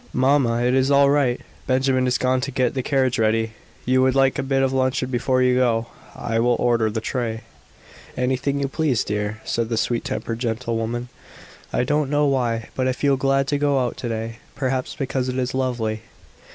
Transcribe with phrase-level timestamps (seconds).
[0.13, 1.39] "Mamma, it is all right.
[1.67, 3.53] Benjamin is gone to get the carriage ready.
[3.85, 7.41] You would like a bit of luncheon before you go I will order the tray."
[8.17, 11.09] "Anything you please, dear," said the sweet tempered gentlewoman.
[11.71, 15.29] "I don't know why, but I feel glad to go out to day; perhaps because
[15.29, 16.01] it is lovely."